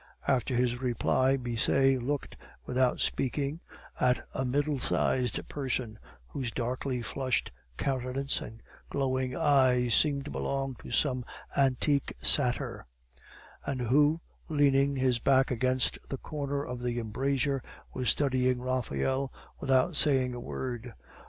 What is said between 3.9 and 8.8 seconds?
at a middle sized person, whose darkly flushed countenance and